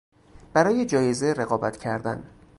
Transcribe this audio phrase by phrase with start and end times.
[0.53, 2.29] برای جایزه رقابت کردن